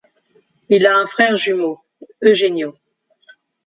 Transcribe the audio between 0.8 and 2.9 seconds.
a un frère jumeau Eugenio.